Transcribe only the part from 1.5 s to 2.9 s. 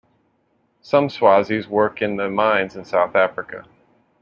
work in the mines in